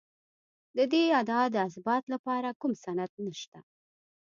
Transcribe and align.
د 0.77 0.79
دې 0.91 1.03
ادعا 1.21 1.43
د 1.53 1.57
اثبات 1.67 2.03
لپاره 2.13 2.49
کوم 2.61 2.71
سند 2.83 3.11
نشته. 3.25 3.59